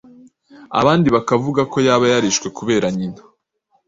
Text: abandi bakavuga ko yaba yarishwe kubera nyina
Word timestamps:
abandi 0.79 1.07
bakavuga 1.15 1.61
ko 1.71 1.77
yaba 1.87 2.05
yarishwe 2.13 2.47
kubera 2.57 2.87
nyina 2.97 3.21